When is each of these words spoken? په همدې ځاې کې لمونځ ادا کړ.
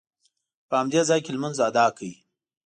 په 0.69 0.75
همدې 0.81 1.01
ځاې 1.09 1.19
کې 1.23 1.31
لمونځ 1.35 1.57
ادا 1.67 1.85
کړ. 1.97 2.01